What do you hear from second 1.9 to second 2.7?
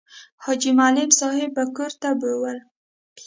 ته بېول.